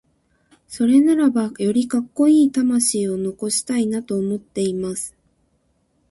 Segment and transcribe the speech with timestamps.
[0.67, 5.15] それならば、よりカッコイイ魂を残したいなと思っています。